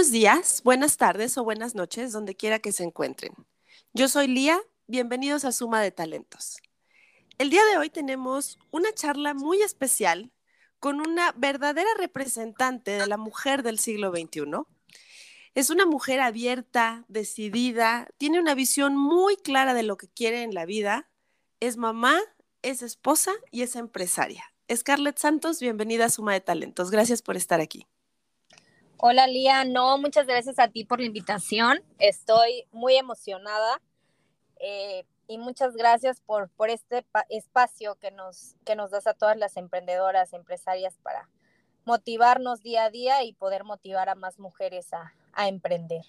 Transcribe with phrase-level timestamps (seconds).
[0.00, 3.34] Buenos días, buenas tardes o buenas noches, donde quiera que se encuentren.
[3.92, 6.56] Yo soy Lía, bienvenidos a Suma de Talentos.
[7.36, 10.32] El día de hoy tenemos una charla muy especial
[10.78, 14.62] con una verdadera representante de la mujer del siglo XXI.
[15.54, 20.54] Es una mujer abierta, decidida, tiene una visión muy clara de lo que quiere en
[20.54, 21.10] la vida,
[21.60, 22.18] es mamá,
[22.62, 24.44] es esposa y es empresaria.
[24.74, 26.90] Scarlett Santos, bienvenida a Suma de Talentos.
[26.90, 27.86] Gracias por estar aquí.
[29.02, 31.82] Hola Lía, no, muchas gracias a ti por la invitación.
[31.98, 33.80] Estoy muy emocionada
[34.60, 39.38] eh, y muchas gracias por, por este espacio que nos, que nos das a todas
[39.38, 41.30] las emprendedoras, empresarias para
[41.86, 46.04] motivarnos día a día y poder motivar a más mujeres a, a emprender.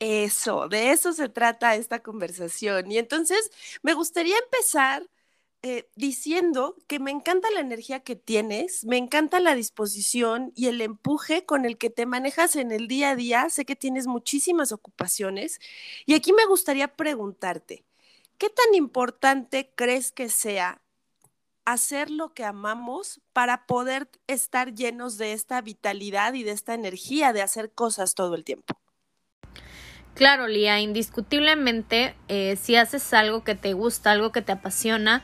[0.00, 2.90] Eso, de eso se trata esta conversación.
[2.90, 3.52] Y entonces
[3.82, 5.04] me gustaría empezar
[5.62, 10.80] eh, diciendo que me encanta la energía que tienes, me encanta la disposición y el
[10.80, 13.50] empuje con el que te manejas en el día a día.
[13.50, 15.60] Sé que tienes muchísimas ocupaciones
[16.06, 17.84] y aquí me gustaría preguntarte,
[18.38, 20.80] ¿qué tan importante crees que sea
[21.66, 27.34] hacer lo que amamos para poder estar llenos de esta vitalidad y de esta energía
[27.34, 28.80] de hacer cosas todo el tiempo?
[30.14, 35.22] Claro, Lía, indiscutiblemente, eh, si haces algo que te gusta, algo que te apasiona,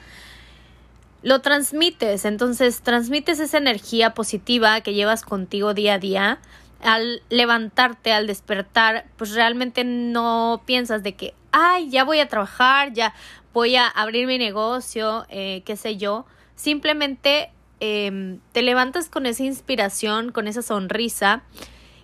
[1.22, 6.38] lo transmites, entonces transmites esa energía positiva que llevas contigo día a día.
[6.82, 12.92] Al levantarte, al despertar, pues realmente no piensas de que, ay, ya voy a trabajar,
[12.92, 13.12] ya
[13.52, 16.26] voy a abrir mi negocio, eh, qué sé yo.
[16.54, 17.50] Simplemente
[17.80, 21.42] em, te levantas con esa inspiración, con esa sonrisa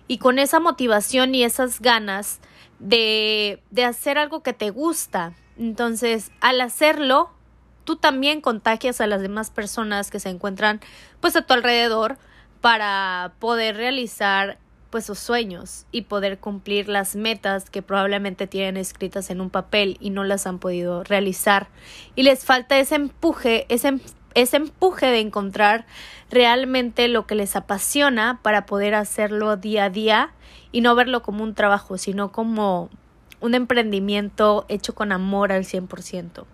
[0.07, 2.39] y con esa motivación y esas ganas
[2.83, 5.33] de, de hacer algo que te gusta.
[5.57, 7.31] Entonces, al hacerlo,
[7.83, 10.81] tú también contagias a las demás personas que se encuentran
[11.19, 12.17] pues a tu alrededor
[12.61, 14.57] para poder realizar
[14.89, 19.97] pues sus sueños y poder cumplir las metas que probablemente tienen escritas en un papel
[19.99, 21.67] y no las han podido realizar
[22.15, 23.99] y les falta ese empuje, ese,
[24.35, 25.85] ese empuje de encontrar
[26.29, 30.31] realmente lo que les apasiona para poder hacerlo día a día
[30.71, 32.89] y no verlo como un trabajo, sino como
[33.39, 36.45] un emprendimiento hecho con amor al 100%.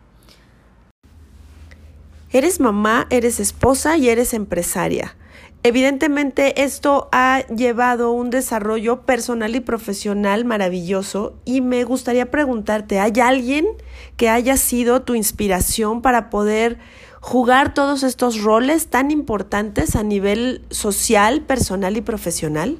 [2.32, 5.16] Eres mamá, eres esposa y eres empresaria.
[5.62, 13.20] Evidentemente esto ha llevado un desarrollo personal y profesional maravilloso y me gustaría preguntarte, ¿hay
[13.20, 13.68] alguien
[14.16, 16.78] que haya sido tu inspiración para poder
[17.22, 22.78] jugar todos estos roles tan importantes a nivel social, personal y profesional?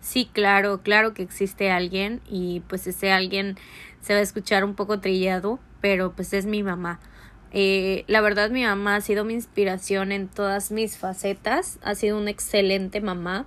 [0.00, 3.56] Sí, claro, claro que existe alguien y pues ese alguien
[4.00, 7.00] se va a escuchar un poco trillado, pero pues es mi mamá.
[7.52, 12.18] Eh, la verdad mi mamá ha sido mi inspiración en todas mis facetas, ha sido
[12.18, 13.46] una excelente mamá,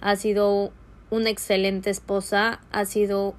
[0.00, 0.72] ha sido
[1.10, 3.34] una excelente esposa, ha sido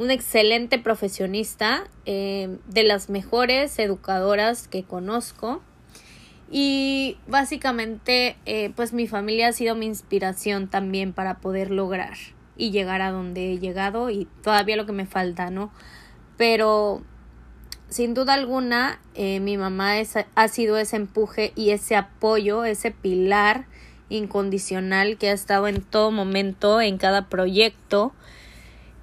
[0.00, 5.60] una excelente profesionista, eh, de las mejores educadoras que conozco.
[6.50, 12.16] Y básicamente, eh, pues mi familia ha sido mi inspiración también para poder lograr
[12.56, 15.70] y llegar a donde he llegado y todavía lo que me falta, ¿no?
[16.38, 17.02] Pero
[17.90, 19.96] sin duda alguna, eh, mi mamá
[20.34, 23.66] ha sido ese empuje y ese apoyo, ese pilar
[24.08, 28.14] incondicional que ha estado en todo momento, en cada proyecto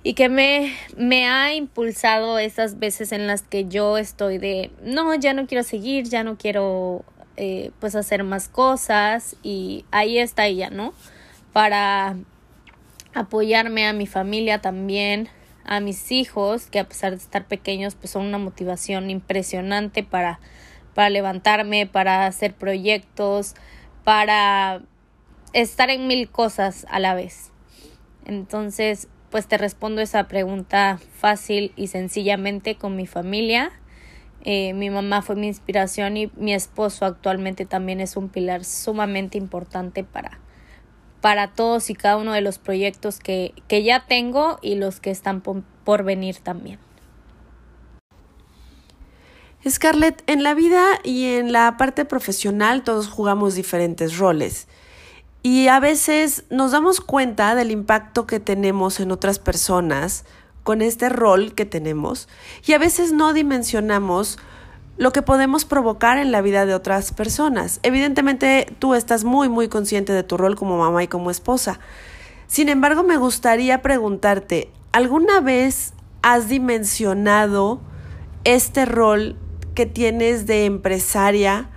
[0.07, 5.13] y que me, me ha impulsado esas veces en las que yo estoy de, no,
[5.15, 7.03] ya no quiero seguir, ya no quiero
[7.35, 10.93] eh, pues hacer más cosas y ahí está ella, ¿no?
[11.51, 12.15] Para
[13.13, 15.27] apoyarme a mi familia también,
[15.65, 20.39] a mis hijos, que a pesar de estar pequeños, pues son una motivación impresionante para,
[20.93, 23.55] para levantarme, para hacer proyectos,
[24.05, 24.83] para
[25.51, 27.51] estar en mil cosas a la vez.
[28.23, 33.71] Entonces, pues te respondo esa pregunta fácil y sencillamente con mi familia.
[34.43, 39.37] Eh, mi mamá fue mi inspiración y mi esposo actualmente también es un pilar sumamente
[39.37, 40.39] importante para,
[41.21, 45.11] para todos y cada uno de los proyectos que, que ya tengo y los que
[45.11, 46.79] están por, venir también.
[49.67, 54.69] Scarlett, en la vida y en la parte profesional todos jugamos diferentes roles
[55.47, 60.25] y a veces nos damos cuenta del impacto que tenemos en otras personas
[60.63, 62.27] con este rol que tenemos
[62.65, 64.39] y a veces no dimensionamos
[64.97, 67.79] lo que podemos provocar en la vida de otras personas.
[67.83, 71.79] Evidentemente tú estás muy muy consciente de tu rol como mamá y como esposa.
[72.47, 77.79] Sin embargo, me gustaría preguntarte, ¿alguna vez has dimensionado
[78.43, 79.37] este rol
[79.75, 81.69] que tienes de empresaria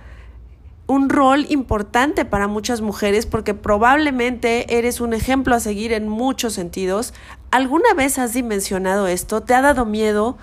[0.91, 6.51] un rol importante para muchas mujeres porque probablemente eres un ejemplo a seguir en muchos
[6.53, 7.13] sentidos.
[7.49, 9.41] ¿Alguna vez has dimensionado esto?
[9.41, 10.37] ¿Te ha dado miedo?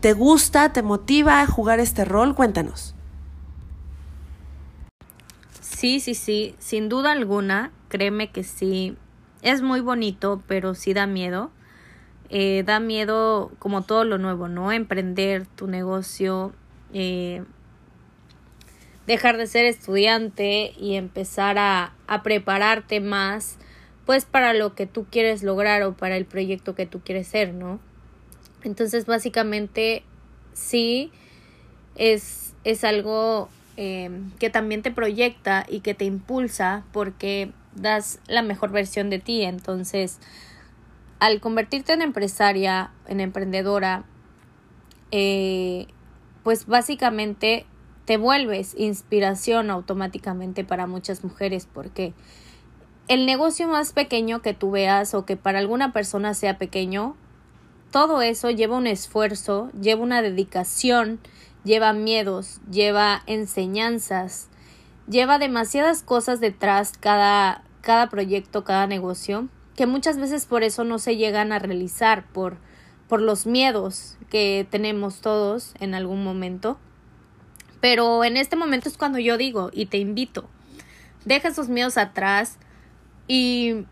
[0.00, 0.72] ¿Te gusta?
[0.72, 2.34] ¿Te motiva a jugar este rol?
[2.34, 2.96] Cuéntanos.
[5.60, 8.96] Sí, sí, sí, sin duda alguna, créeme que sí.
[9.40, 11.52] Es muy bonito, pero sí da miedo.
[12.28, 14.72] Eh, da miedo como todo lo nuevo, ¿no?
[14.72, 16.52] Emprender tu negocio,
[16.92, 17.44] eh,
[19.06, 23.58] dejar de ser estudiante y empezar a, a prepararte más
[24.06, 27.54] pues para lo que tú quieres lograr o para el proyecto que tú quieres ser,
[27.54, 27.80] ¿no?
[28.64, 30.02] Entonces básicamente
[30.52, 31.12] sí
[31.94, 38.42] es, es algo eh, que también te proyecta y que te impulsa porque das la
[38.42, 39.42] mejor versión de ti.
[39.42, 40.18] Entonces
[41.20, 44.04] al convertirte en empresaria, en emprendedora,
[45.12, 45.86] eh,
[46.42, 47.64] pues básicamente
[48.04, 52.14] te vuelves inspiración automáticamente para muchas mujeres porque
[53.08, 57.16] el negocio más pequeño que tú veas o que para alguna persona sea pequeño,
[57.90, 61.20] todo eso lleva un esfuerzo, lleva una dedicación,
[61.64, 64.48] lleva miedos, lleva enseñanzas,
[65.08, 70.98] lleva demasiadas cosas detrás cada, cada proyecto, cada negocio, que muchas veces por eso no
[70.98, 72.56] se llegan a realizar, por,
[73.08, 76.78] por los miedos que tenemos todos en algún momento.
[77.82, 80.48] Pero en este momento es cuando yo digo y te invito,
[81.24, 82.56] deja esos miedos atrás
[83.26, 83.86] y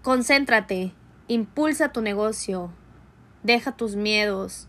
[0.00, 0.92] concéntrate,
[1.28, 2.72] impulsa tu negocio,
[3.42, 4.66] deja tus miedos,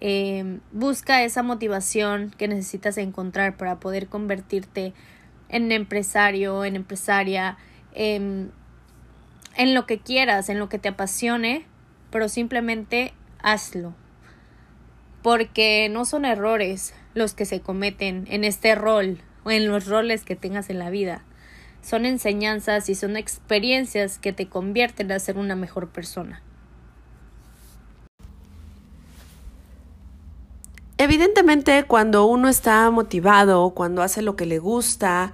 [0.00, 4.92] eh, busca esa motivación que necesitas encontrar para poder convertirte
[5.48, 7.56] en empresario, en empresaria,
[7.92, 8.50] en
[9.56, 11.66] lo que quieras, en lo que te apasione,
[12.10, 13.94] pero simplemente hazlo
[15.26, 20.22] porque no son errores los que se cometen en este rol o en los roles
[20.22, 21.24] que tengas en la vida.
[21.82, 26.42] Son enseñanzas y son experiencias que te convierten a ser una mejor persona.
[30.96, 35.32] Evidentemente, cuando uno está motivado, cuando hace lo que le gusta,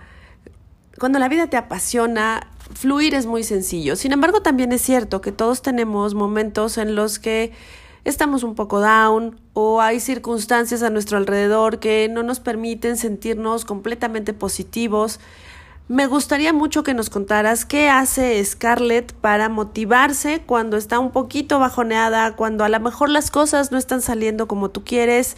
[0.99, 3.97] cuando la vida te apasiona, fluir es muy sencillo.
[3.97, 7.53] Sin embargo, también es cierto que todos tenemos momentos en los que
[8.05, 13.65] estamos un poco down o hay circunstancias a nuestro alrededor que no nos permiten sentirnos
[13.65, 15.21] completamente positivos.
[15.89, 21.59] Me gustaría mucho que nos contaras qué hace Scarlett para motivarse cuando está un poquito
[21.59, 25.37] bajoneada, cuando a lo mejor las cosas no están saliendo como tú quieres.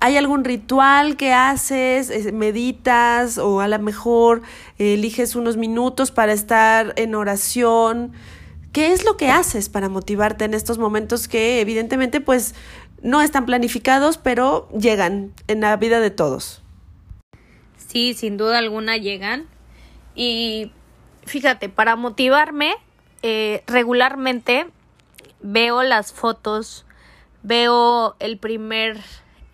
[0.00, 2.10] ¿Hay algún ritual que haces?
[2.10, 3.38] Eh, ¿Meditas?
[3.38, 4.42] ¿O a lo mejor
[4.78, 8.12] eliges unos minutos para estar en oración?
[8.72, 12.54] ¿Qué es lo que haces para motivarte en estos momentos que evidentemente pues
[13.02, 16.62] no están planificados, pero llegan en la vida de todos?
[17.76, 19.46] Sí, sin duda alguna llegan.
[20.14, 20.72] Y
[21.24, 22.74] fíjate, para motivarme,
[23.22, 24.66] eh, regularmente
[25.40, 26.84] veo las fotos,
[27.42, 28.98] veo el primer,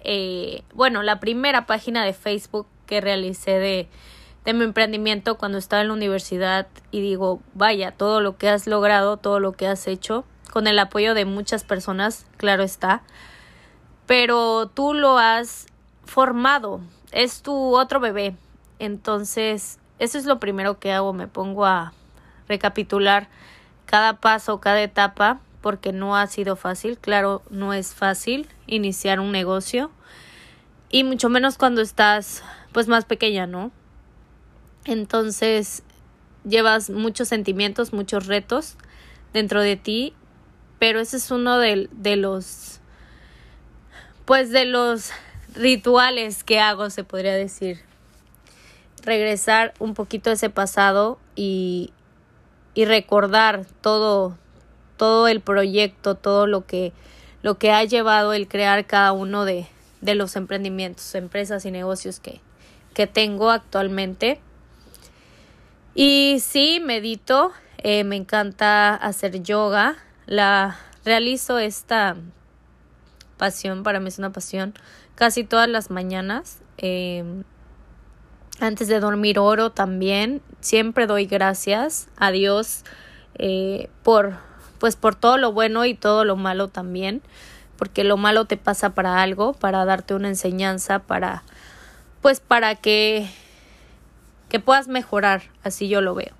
[0.00, 3.88] eh, bueno, la primera página de Facebook que realicé de
[4.44, 8.66] de mi emprendimiento cuando estaba en la universidad y digo, vaya, todo lo que has
[8.66, 13.02] logrado, todo lo que has hecho, con el apoyo de muchas personas, claro está,
[14.06, 15.66] pero tú lo has
[16.04, 18.36] formado, es tu otro bebé.
[18.78, 21.92] Entonces, eso es lo primero que hago, me pongo a
[22.48, 23.28] recapitular
[23.86, 29.32] cada paso, cada etapa, porque no ha sido fácil, claro, no es fácil iniciar un
[29.32, 29.90] negocio
[30.90, 33.70] y mucho menos cuando estás pues más pequeña, ¿no?
[34.84, 35.82] Entonces
[36.44, 38.76] llevas muchos sentimientos, muchos retos
[39.32, 40.14] dentro de ti,
[40.78, 42.80] pero ese es uno de, de los,
[44.24, 45.10] pues de los
[45.54, 47.80] rituales que hago, se podría decir.
[49.02, 51.92] Regresar un poquito a ese pasado y,
[52.74, 54.36] y recordar todo,
[54.96, 56.92] todo el proyecto, todo lo que,
[57.42, 59.66] lo que ha llevado el crear cada uno de,
[60.00, 62.40] de los emprendimientos, empresas y negocios que,
[62.94, 64.40] que tengo actualmente.
[65.94, 69.96] Y sí, medito, eh, me encanta hacer yoga,
[70.26, 72.16] la realizo esta
[73.36, 74.74] pasión, para mí es una pasión,
[75.14, 76.58] casi todas las mañanas.
[76.78, 77.44] Em,
[78.60, 82.84] antes de dormir oro también, siempre doy gracias a Dios
[83.36, 84.38] eh, por
[84.78, 87.22] pues por todo lo bueno y todo lo malo también,
[87.78, 91.42] porque lo malo te pasa para algo, para darte una enseñanza, para
[92.20, 93.30] pues para que
[94.54, 96.32] que puedas mejorar, así yo lo veo.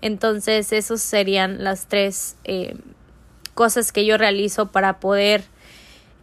[0.00, 2.76] Entonces, esas serían las tres eh,
[3.52, 5.42] cosas que yo realizo para poder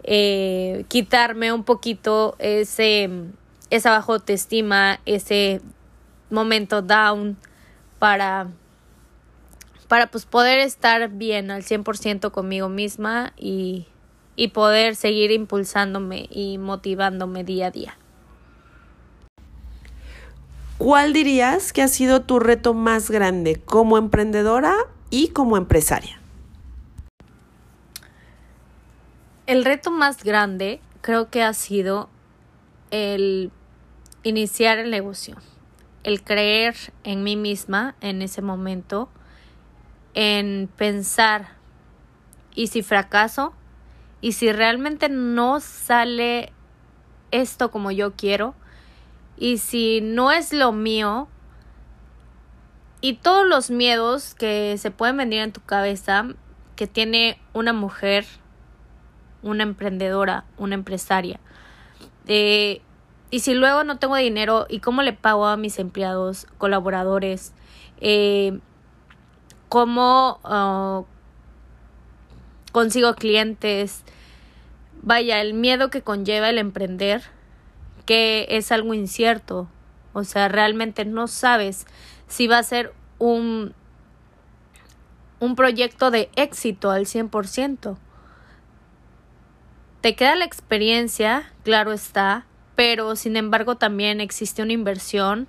[0.06, 3.10] eh, quitarme un poquito ese,
[3.70, 5.60] esa baja autoestima, ese
[6.30, 7.36] momento down
[8.00, 8.48] para
[9.90, 13.88] para pues poder estar bien al 100% conmigo misma y,
[14.38, 17.98] y poder seguir impulsándome y motivándome día a día.
[20.80, 24.74] ¿Cuál dirías que ha sido tu reto más grande como emprendedora
[25.12, 26.20] y como empresaria?
[29.46, 32.10] El reto más grande creo que ha sido
[32.90, 33.52] el
[34.24, 35.38] iniciar el negocio,
[36.04, 39.10] el creer en mí misma en ese momento,
[40.16, 41.50] en pensar,
[42.56, 43.54] ¿y si fracaso?
[44.22, 46.52] ¿Y si realmente no sale
[47.32, 48.56] esto como yo quiero?
[49.38, 51.28] ¿Y si no es lo mío?
[53.02, 56.28] Y todos los miedos que se pueden venir en tu cabeza
[56.76, 58.26] que tiene una mujer
[59.44, 61.40] una emprendedora, una empresaria.
[62.26, 67.54] Y si luego no tengo dinero, ¿y cómo le pago a mis empleados, colaboradores?
[68.00, 68.60] Eh,
[69.70, 71.04] ¿Cómo ah,
[72.72, 74.04] consigo clientes?
[75.02, 77.24] Vaya, el miedo que conlleva el emprender,
[78.06, 79.68] que es algo incierto.
[80.14, 81.86] O sea, realmente no sabes
[82.28, 83.74] si va a ser un,
[85.40, 87.98] un proyecto de éxito al 100%.
[90.02, 92.46] Te queda la experiencia, claro está,
[92.76, 95.48] pero sin embargo también existe una inversión,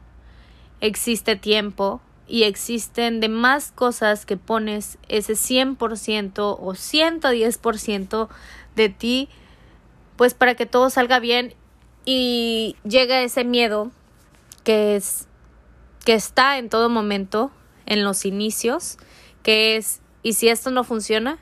[0.81, 8.29] existe tiempo y existen demás cosas que pones ese 100% o 110%
[8.77, 9.29] de ti,
[10.17, 11.55] pues para que todo salga bien
[12.05, 13.91] y llega ese miedo
[14.63, 15.29] que es
[16.05, 17.51] que está en todo momento
[17.87, 18.99] en los inicios,
[19.43, 21.39] que es ¿y si esto no funciona?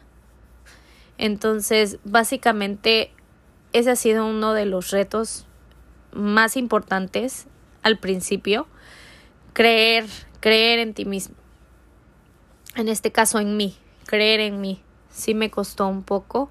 [1.18, 3.12] Entonces, básicamente,
[3.72, 5.46] ese ha sido uno de los retos
[6.12, 7.46] más importantes
[7.82, 8.66] al principio,
[9.52, 10.06] creer,
[10.40, 11.36] creer en ti mismo.
[12.74, 13.76] En este caso en mí,
[14.06, 14.82] creer en mí.
[15.10, 16.50] Sí me costó un poco,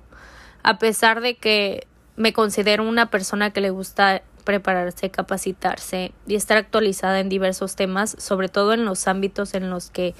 [0.64, 6.58] a pesar de que me considero una persona que le gusta prepararse, capacitarse y estar
[6.58, 10.16] actualizada en diversos temas, sobre todo en los ámbitos en los que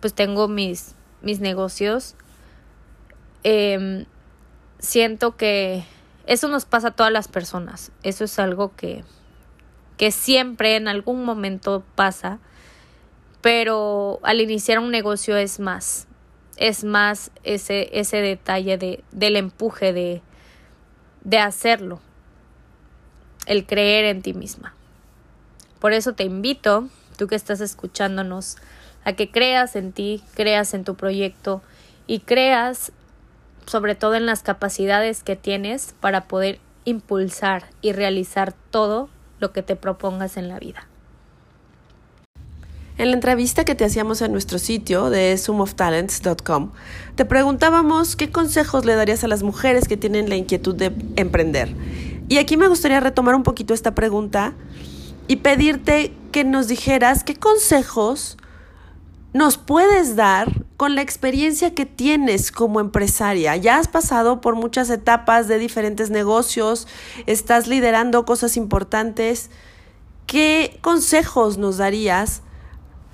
[0.00, 2.16] pues tengo mis, mis negocios
[3.44, 4.06] Em,
[4.78, 5.84] siento que
[6.26, 7.92] eso nos pasa a todas las personas.
[8.02, 9.04] Eso es algo que,
[9.98, 12.40] que siempre en algún momento pasa.
[13.42, 16.08] Pero al iniciar un negocio es más.
[16.56, 20.22] Es más ese, ese detalle de, del empuje de,
[21.24, 22.00] de hacerlo.
[23.46, 24.74] El creer en ti misma.
[25.80, 26.88] Por eso te invito,
[27.18, 28.56] tú que estás escuchándonos,
[29.04, 31.62] a que creas en ti, creas en tu proyecto
[32.06, 32.92] y creas
[33.66, 39.08] sobre todo en las capacidades que tienes para poder impulsar y realizar todo
[39.40, 40.86] lo que te propongas en la vida.
[42.96, 46.70] En la entrevista que te hacíamos en nuestro sitio de sumoftalents.com,
[47.16, 51.74] te preguntábamos qué consejos le darías a las mujeres que tienen la inquietud de emprender.
[52.28, 54.52] Y aquí me gustaría retomar un poquito esta pregunta
[55.26, 58.36] y pedirte que nos dijeras qué consejos
[59.32, 63.56] nos puedes dar con la experiencia que tienes como empresaria.
[63.56, 66.86] Ya has pasado por muchas etapas de diferentes negocios,
[67.26, 69.50] estás liderando cosas importantes.
[70.26, 72.43] ¿Qué consejos nos darías?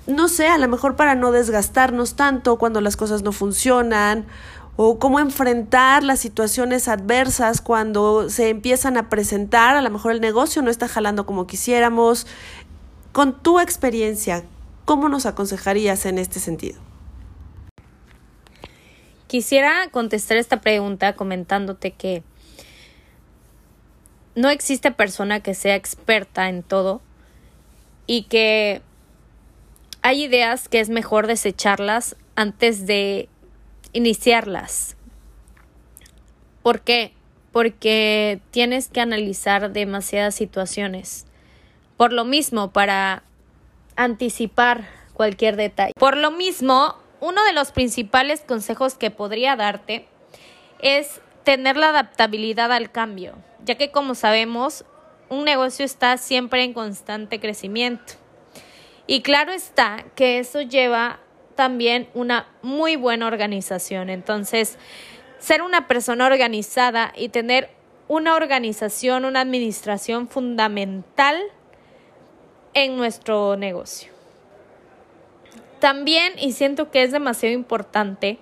[0.07, 4.25] No sé, a lo mejor para no desgastarnos tanto cuando las cosas no funcionan
[4.77, 10.21] o cómo enfrentar las situaciones adversas cuando se empiezan a presentar, a lo mejor el
[10.21, 12.25] negocio no está jalando como quisiéramos.
[13.11, 14.43] Con tu experiencia,
[14.91, 16.79] ¿Cómo nos aconsejarías en este sentido?
[19.27, 22.23] Quisiera contestar esta pregunta comentándote que
[24.35, 27.01] no existe persona que sea experta en todo
[28.07, 28.81] y que
[30.01, 33.29] hay ideas que es mejor desecharlas antes de
[33.93, 34.95] iniciarlas.
[36.63, 37.13] ¿Por qué?
[37.51, 41.25] Porque tienes que analizar demasiadas situaciones.
[41.97, 43.23] Por lo mismo, para
[43.95, 45.93] anticipar cualquier detalle.
[45.97, 50.07] Por lo mismo, uno de los principales consejos que podría darte
[50.79, 54.85] es tener la adaptabilidad al cambio, ya que como sabemos,
[55.29, 58.13] un negocio está siempre en constante crecimiento.
[59.11, 61.19] Y claro está que eso lleva
[61.55, 64.09] también una muy buena organización.
[64.09, 64.77] Entonces,
[65.37, 67.71] ser una persona organizada y tener
[68.07, 71.37] una organización, una administración fundamental
[72.73, 74.13] en nuestro negocio.
[75.79, 78.39] También, y siento que es demasiado importante,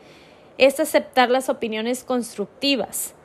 [0.59, 3.15] es aceptar las opiniones constructivas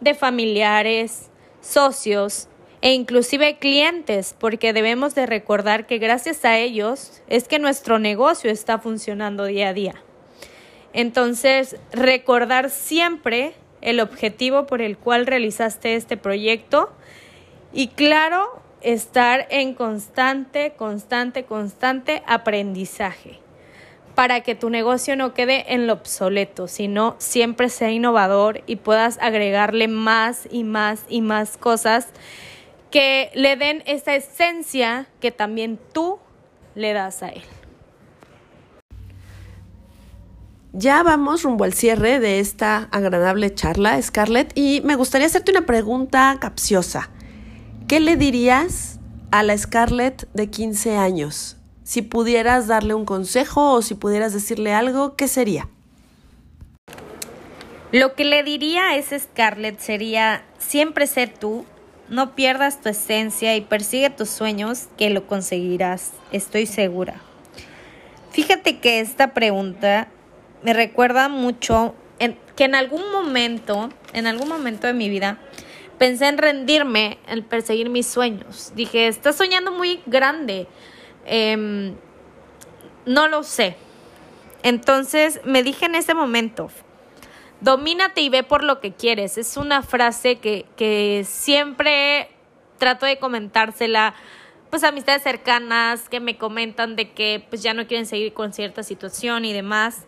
[0.00, 2.48] de familiares, socios
[2.80, 8.50] e inclusive clientes, porque debemos de recordar que gracias a ellos es que nuestro negocio
[8.50, 9.94] está funcionando día a día.
[10.92, 16.90] Entonces, recordar siempre el objetivo por el cual realizaste este proyecto
[17.72, 23.40] y claro, estar en constante, constante, constante aprendizaje
[24.14, 29.16] para que tu negocio no quede en lo obsoleto, sino siempre sea innovador y puedas
[29.20, 32.08] agregarle más y más y más cosas
[32.90, 36.18] que le den esa esencia que también tú
[36.74, 37.42] le das a él.
[40.72, 45.66] Ya vamos rumbo al cierre de esta agradable charla, Scarlett, y me gustaría hacerte una
[45.66, 47.10] pregunta capciosa.
[47.88, 51.56] ¿Qué le dirías a la Scarlett de 15 años?
[51.84, 55.68] Si pudieras darle un consejo o si pudieras decirle algo, ¿qué sería?
[57.90, 61.64] Lo que le diría a ese Scarlett sería siempre ser tú,
[62.08, 67.20] no pierdas tu esencia y persigue tus sueños, que lo conseguirás, estoy segura.
[68.30, 70.08] Fíjate que esta pregunta
[70.62, 71.94] me recuerda mucho
[72.56, 75.38] que en algún momento, en algún momento de mi vida,
[75.98, 78.72] pensé en rendirme, en perseguir mis sueños.
[78.74, 80.66] Dije, estás soñando muy grande.
[81.24, 81.94] Em,
[83.06, 83.76] no lo sé.
[84.64, 86.70] Entonces me dije en ese momento,
[87.60, 89.38] domínate y ve por lo que quieres.
[89.38, 92.30] Es una frase que, que siempre
[92.78, 94.14] trato de comentársela
[94.70, 98.82] pues amistades cercanas que me comentan de que pues ya no quieren seguir con cierta
[98.82, 100.04] situación y demás.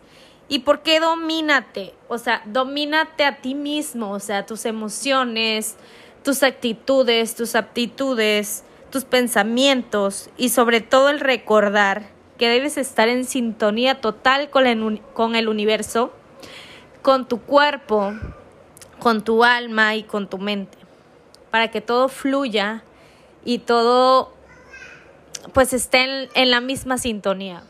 [0.47, 1.93] ¿Y por qué domínate?
[2.07, 5.77] O sea, domínate a ti mismo, o sea, tus emociones,
[6.23, 13.25] tus actitudes, tus aptitudes, tus pensamientos y sobre todo el recordar que debes estar en
[13.25, 16.11] sintonía total con el, con el universo,
[17.01, 18.13] con tu cuerpo,
[18.99, 20.77] con tu alma y con tu mente,
[21.49, 22.83] para que todo fluya
[23.43, 24.33] y todo
[25.53, 27.63] pues esté en la misma sintonía.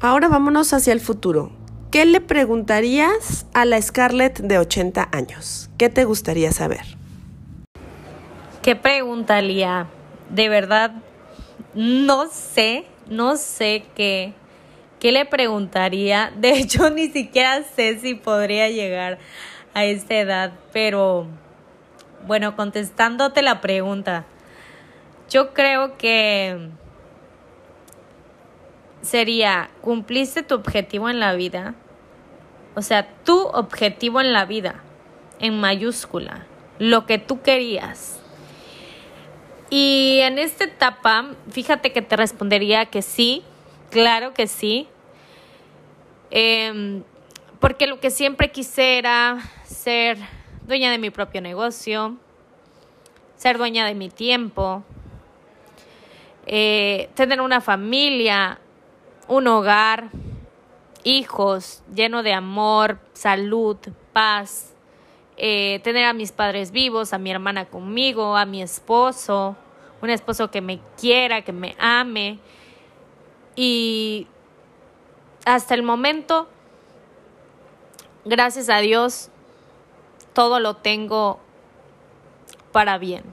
[0.00, 1.50] Ahora vámonos hacia el futuro.
[1.90, 5.70] ¿Qué le preguntarías a la Scarlett de 80 años?
[5.78, 6.82] ¿Qué te gustaría saber?
[8.62, 9.86] ¿Qué preguntaría?
[10.28, 10.92] De verdad,
[11.74, 14.34] no sé, no sé qué,
[15.00, 16.32] qué le preguntaría.
[16.36, 19.18] De hecho, ni siquiera sé si podría llegar
[19.74, 21.26] a esta edad, pero
[22.26, 24.24] bueno, contestándote la pregunta,
[25.30, 26.70] yo creo que
[29.02, 31.74] sería, ¿cumpliste tu objetivo en la vida?
[32.74, 34.82] O sea, tu objetivo en la vida,
[35.38, 36.46] en mayúscula,
[36.78, 38.20] lo que tú querías.
[39.70, 43.44] Y en esta etapa, fíjate que te respondería que sí,
[43.90, 44.88] claro que sí,
[46.30, 47.02] em,
[47.60, 50.18] porque lo que siempre quise era ser
[50.66, 52.16] dueña de mi propio negocio,
[53.36, 54.82] ser dueña de mi tiempo,
[56.46, 58.58] eh, tener una familia,
[59.28, 60.10] un hogar,
[61.04, 63.76] hijos lleno de amor, salud,
[64.12, 64.74] paz,
[65.36, 69.56] eh, tener a mis padres vivos, a mi hermana conmigo, a mi esposo,
[70.02, 72.38] un esposo que me quiera, que me ame.
[73.60, 74.28] Y
[75.44, 76.46] hasta el momento,
[78.24, 79.30] gracias a Dios,
[80.32, 81.40] todo lo tengo
[82.70, 83.24] para bien.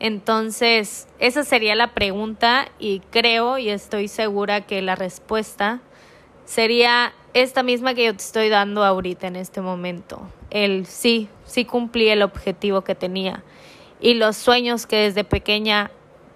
[0.00, 5.80] Entonces, esa sería la pregunta y creo y estoy segura que la respuesta
[6.44, 10.22] sería esta misma que yo te estoy dando ahorita en este momento.
[10.50, 13.44] El sí, sí cumplí el objetivo que tenía
[14.00, 15.92] y los sueños que desde pequeña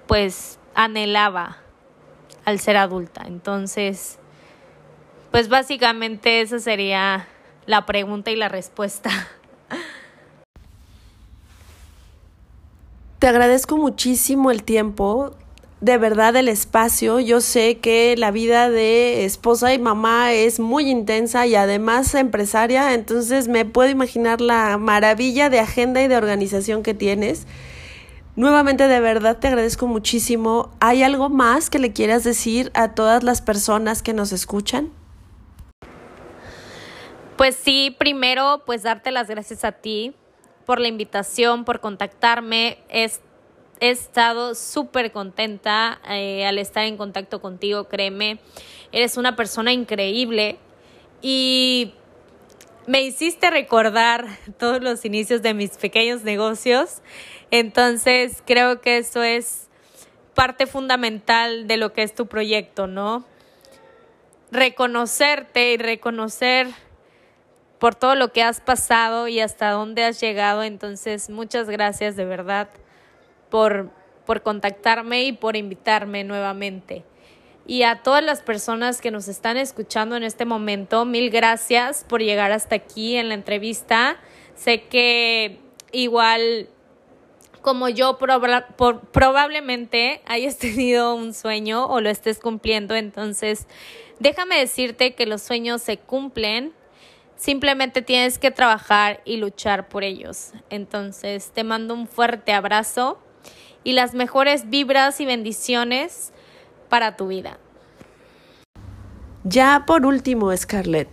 [0.07, 1.64] pues anhelaba
[2.45, 3.25] al ser adulta.
[3.27, 4.19] Entonces,
[5.31, 7.27] pues básicamente esa sería
[7.67, 9.11] la pregunta y la respuesta.
[13.19, 15.35] Te agradezco muchísimo el tiempo,
[15.81, 17.21] de verdad el espacio.
[17.21, 22.93] Yo sé que la vida de esposa y mamá es muy intensa y además empresaria,
[22.93, 27.47] entonces me puedo imaginar la maravilla de agenda y de organización que tienes.
[28.37, 30.73] Nuevamente, de verdad te agradezco muchísimo.
[30.81, 34.91] ¿Hay algo más que le quieras decir a todas las personas que nos escuchan?
[37.37, 40.15] Pues sí, primero, pues darte las gracias a ti
[40.67, 42.79] por la invitación, por contactarme.
[42.89, 43.11] he
[43.81, 48.41] estado súper contenta eh, al estar en contacto contigo, créeme.
[48.91, 50.59] Eres una persona increíble
[51.23, 51.95] y
[52.87, 54.27] me hiciste recordar
[54.59, 57.03] todos los inicios de mis pequeños negocios.
[57.51, 59.69] Entonces creo que eso es
[60.35, 63.25] parte fundamental de lo que es tu proyecto, ¿no?
[64.51, 66.69] Reconocerte y reconocer
[67.79, 70.63] por todo lo que has pasado y hasta dónde has llegado.
[70.63, 72.69] Entonces, muchas gracias de verdad
[73.51, 73.91] por,
[74.27, 77.05] por contactarme y por invitarme nuevamente.
[77.67, 82.21] Y a todas las personas que nos están escuchando en este momento, mil gracias por
[82.21, 84.19] llegar hasta aquí en la entrevista.
[84.55, 85.61] Sé que
[85.93, 86.69] igual
[87.63, 93.67] como yo probablemente hayas tenido un sueño o lo estés cumpliendo, entonces
[94.19, 96.75] déjame decirte que los sueños se cumplen,
[97.37, 100.53] simplemente tienes que trabajar y luchar por ellos.
[100.69, 103.19] Entonces te mando un fuerte abrazo
[103.83, 106.34] y las mejores vibras y bendiciones
[106.95, 107.59] para tu vida.
[109.43, 111.09] Ya por último, Scarlett,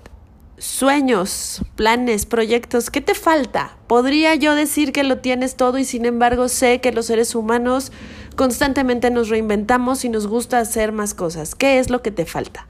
[0.59, 3.77] sueños, planes, proyectos, ¿qué te falta?
[3.87, 7.91] Podría yo decir que lo tienes todo y sin embargo sé que los seres humanos
[8.35, 11.55] constantemente nos reinventamos y nos gusta hacer más cosas.
[11.55, 12.67] ¿Qué es lo que te falta?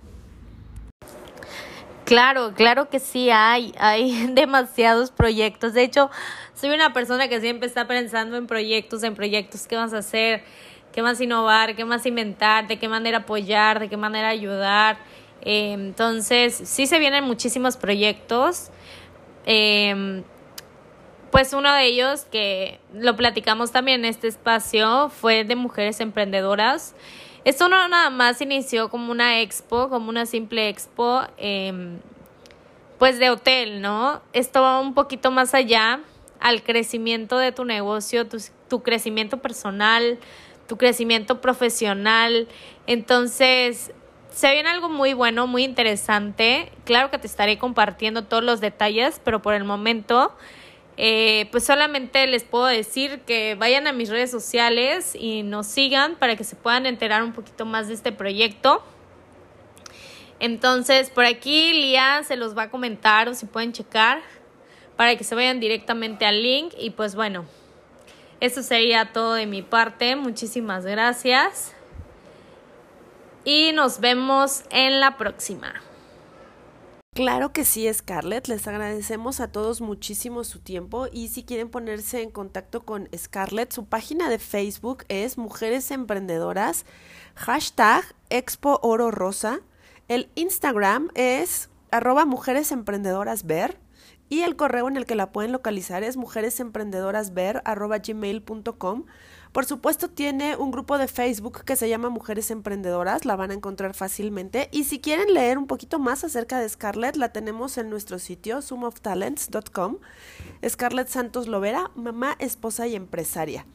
[2.05, 5.73] Claro, claro que sí hay, hay demasiados proyectos.
[5.73, 6.09] De hecho,
[6.53, 10.43] soy una persona que siempre está pensando en proyectos, en proyectos, qué vas a hacer,
[10.93, 14.97] qué más innovar, qué más inventar, de qué manera apoyar, de qué manera ayudar.
[15.41, 18.69] Eh, entonces, sí se vienen muchísimos proyectos.
[19.45, 20.23] Eh,
[21.31, 26.93] pues uno de ellos que lo platicamos también en este espacio fue de mujeres emprendedoras.
[27.45, 31.99] Esto no nada más inició como una expo, como una simple expo, em,
[32.99, 34.21] pues de hotel, ¿no?
[34.33, 36.01] Esto va un poquito más allá
[36.41, 40.19] al crecimiento de tu negocio, tu, tu crecimiento personal,
[40.71, 42.47] tu crecimiento profesional.
[42.87, 43.91] Entonces,
[44.29, 46.71] se viene algo muy bueno, muy interesante.
[46.85, 50.33] Claro que te estaré compartiendo todos los detalles, pero por el momento
[50.95, 56.15] eh, pues solamente les puedo decir que vayan a mis redes sociales y nos sigan
[56.15, 58.81] para que se puedan enterar un poquito más de este proyecto.
[60.39, 64.21] Entonces, por aquí Lía se los va a comentar o si pueden checar
[64.95, 66.73] para que se vayan directamente al link.
[66.79, 67.45] Y pues bueno,
[68.41, 70.15] eso sería todo de mi parte.
[70.15, 71.73] Muchísimas gracias.
[73.45, 75.73] Y nos vemos en la próxima.
[77.13, 78.47] Claro que sí, Scarlett.
[78.47, 83.73] Les agradecemos a todos muchísimo su tiempo y si quieren ponerse en contacto con Scarlett,
[83.73, 86.85] su página de Facebook es Mujeres Emprendedoras,
[87.35, 89.59] hashtag Expo Oro Rosa.
[90.07, 93.77] El Instagram es arroba Mujeres Emprendedoras Ver
[94.31, 99.03] y el correo en el que la pueden localizar es mujeresemprenedorasver arroba gmail.com.
[99.51, 103.55] Por supuesto, tiene un grupo de Facebook que se llama Mujeres Emprendedoras, la van a
[103.55, 104.69] encontrar fácilmente.
[104.71, 108.61] Y si quieren leer un poquito más acerca de Scarlett, la tenemos en nuestro sitio
[108.61, 109.97] sumoftalents.com.
[110.65, 113.65] Scarlett Santos Lovera, mamá, esposa y empresaria.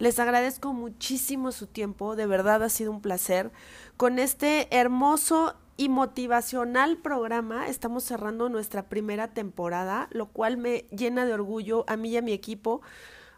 [0.00, 3.52] Les agradezco muchísimo su tiempo, de verdad ha sido un placer.
[3.96, 11.24] Con este hermoso y motivacional programa estamos cerrando nuestra primera temporada, lo cual me llena
[11.24, 12.82] de orgullo a mí y a mi equipo,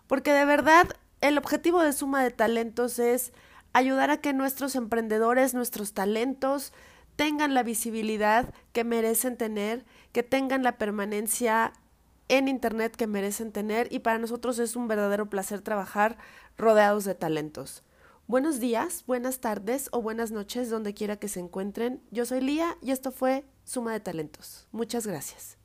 [0.08, 0.88] porque de verdad
[1.20, 3.32] el objetivo de Suma de Talentos es
[3.72, 6.72] ayudar a que nuestros emprendedores, nuestros talentos,
[7.14, 11.72] tengan la visibilidad que merecen tener, que tengan la permanencia
[12.26, 16.18] en Internet que merecen tener y para nosotros es un verdadero placer trabajar
[16.58, 17.84] rodeados de talentos.
[18.28, 22.02] Buenos días, buenas tardes o buenas noches donde quiera que se encuentren.
[22.10, 24.68] Yo soy Lía y esto fue Suma de Talentos.
[24.70, 25.58] Muchas gracias.